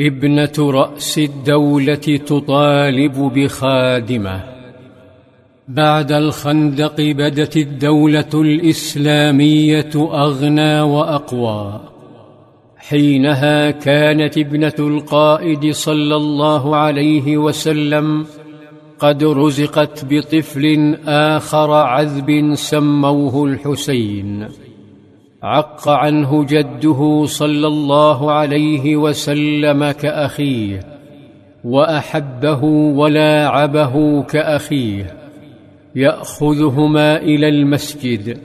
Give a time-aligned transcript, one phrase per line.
[0.00, 1.94] ابنة رأس الدولة
[2.26, 4.40] تطالب بخادمة.
[5.68, 11.80] بعد الخندق بدت الدولة الإسلامية أغنى وأقوى.
[12.76, 18.26] حينها كانت ابنة القائد صلى الله عليه وسلم
[18.98, 24.48] قد رزقت بطفل آخر عذب سموه الحسين.
[25.42, 30.80] عق عنه جده صلى الله عليه وسلم كأخيه
[31.64, 35.16] وأحبه ولاعبه كأخيه.
[35.96, 38.38] يأخذهما إلى المسجد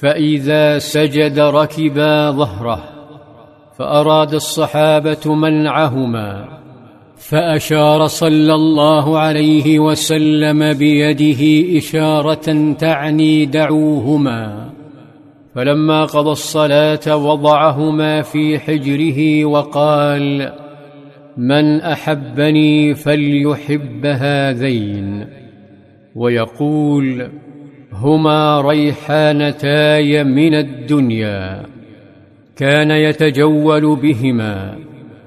[0.00, 2.82] فإذا سجد ركبا ظهره
[3.78, 6.48] فأراد الصحابة منعهما
[7.16, 14.70] فأشار صلى الله عليه وسلم بيده إشارة تعني دعوهما.
[15.54, 20.52] فلما قضى الصلاة وضعهما في حجره وقال
[21.36, 25.26] من أحبني فليحب هذين.
[26.14, 27.30] ويقول
[27.92, 31.62] هما ريحانتاي من الدنيا
[32.56, 34.78] كان يتجول بهما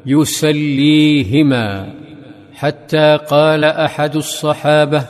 [0.05, 1.93] يسليهما
[2.53, 5.05] حتى قال أحد الصحابة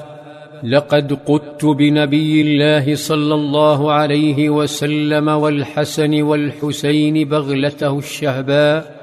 [0.63, 8.95] لقد قدت بنبي الله صلى الله عليه وسلم والحسن والحسين بغلته الشهباء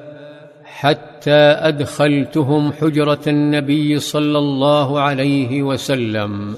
[0.64, 6.54] حتى أدخلتهم حجرة النبي صلى الله عليه وسلم.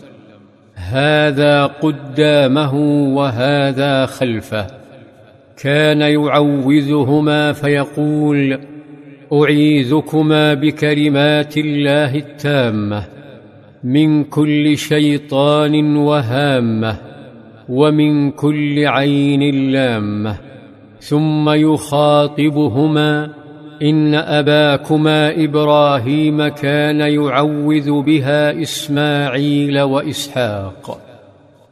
[0.75, 2.75] هذا قدامه
[3.15, 4.67] وهذا خلفه.
[5.63, 8.61] كان يعوذهما فيقول
[9.33, 13.14] أعيذكما بكلمات الله التامة.
[13.85, 16.97] من كل شيطان وهامة
[17.69, 20.37] ومن كل عين لامة
[21.01, 23.31] ثم يخاطبهما
[23.83, 31.01] إن أباكما إبراهيم كان يعوذ بها إسماعيل وإسحاق.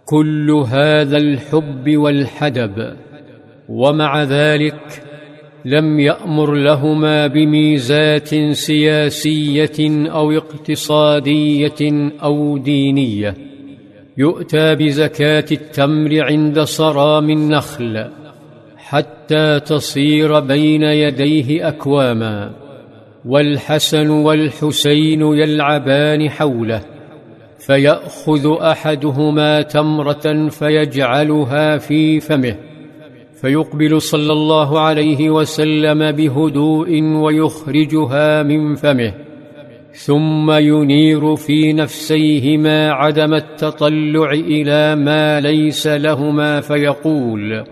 [0.04, 2.96] كل هذا الحب والحدب
[3.68, 5.02] ومع ذلك
[5.64, 13.34] لم يأمر لهما بميزات سياسية أو اقتصادية أو دينية.
[14.18, 18.06] يؤتى بزكاة التمر عند صرام النخل
[18.76, 22.50] حتى تصير بين يديه أكواما.
[23.24, 26.80] والحسن والحسين يلعبان حوله
[27.66, 32.71] فيأخذ أحدهما تمرة فيجعلها في فمه.
[33.42, 39.14] فيقبل صلى الله عليه وسلم بهدوء ويخرجها من فمه
[39.92, 47.64] ثم ينير في نفسيهما عدم التطلع إلى ما ليس لهما فيقول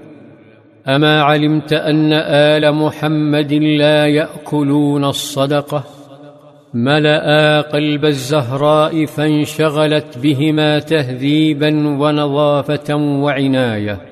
[0.88, 5.84] أما علمت أن آل محمد لا يأكلون الصدقة؟
[6.74, 14.09] ملأ قلب الزهراء فانشغلت بهما تهذيبا ونظافة وعناية.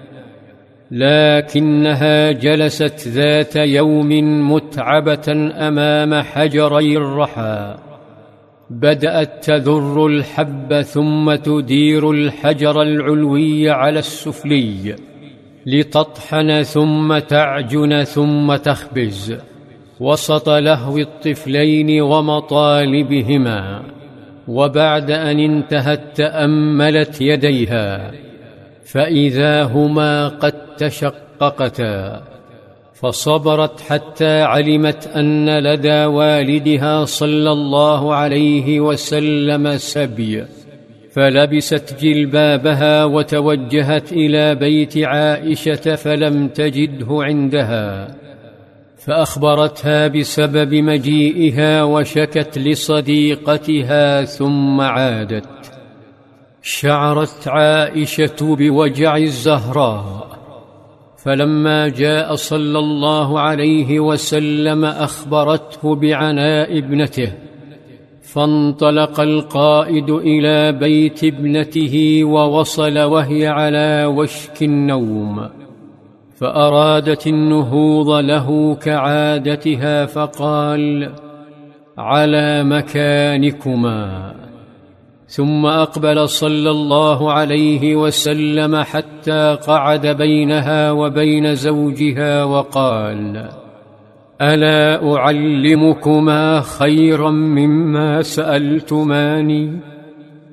[0.90, 4.08] لكنها جلست ذات يوم
[4.52, 7.74] متعبة أمام حجري الرحى.
[8.70, 14.96] بدأت تذر الحب ثم تدير الحجر العلوي على السفلي
[15.66, 19.36] لتطحن ثم تعجن ثم تخبز.
[20.00, 23.82] وسط لهو الطفلين ومطالبهما.
[24.48, 28.12] وبعد أن انتهت تأملت يديها.
[28.92, 32.22] فإذا هما قد تشققتا
[32.94, 40.44] فصبرت حتى علمت أن لدى والدها صلى الله عليه وسلم سبي
[41.12, 48.14] فلبست جلبابها وتوجهت إلى بيت عائشة فلم تجده عندها
[48.98, 55.77] فأخبرتها بسبب مجيئها وشكت لصديقتها ثم عادت.
[56.70, 60.28] شعرت عائشة بوجع الزهراء
[61.16, 67.32] فلما جاء صلى الله عليه وسلم أخبرته بعناء ابنته
[68.22, 75.48] فانطلق القائد إلى بيت ابنته ووصل وهي على وشك النوم
[76.36, 81.12] فأرادت النهوض له كعادتها فقال
[81.98, 84.34] على مكانكما
[85.28, 93.50] ثم أقبل صلى الله عليه وسلم حتى قعد بينها وبين زوجها وقال
[94.42, 99.80] ألا أعلمكما خيرا مما سألتماني؟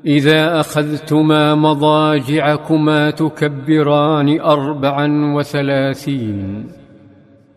[0.06, 6.68] إذا أخذتما مضاجعكما تكبران اربعا وثلاثين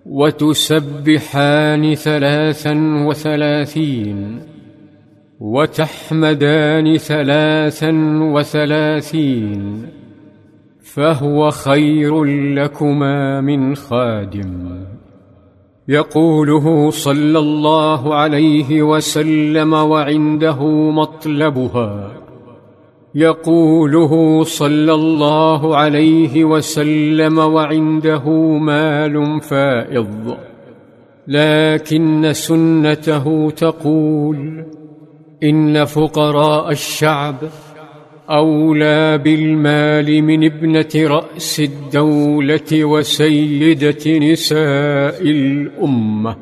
[0.06, 4.40] وتسبحان ثلاثا وثلاثين
[5.40, 7.90] وتحمدان ثلاثا
[8.34, 9.86] وثلاثين
[10.82, 14.78] فهو خير لكما من خادم.
[15.88, 22.18] يقوله صلى الله عليه وسلم وعنده مطلبها.
[23.14, 30.36] يقوله صلى الله عليه وسلم وعنده مال فائض
[31.28, 34.64] لكن سنته تقول
[35.42, 37.36] إن فقراء الشعب
[38.30, 46.36] أولى بالمال من ابنة رأس الدولة وسيدة نساء الأمة.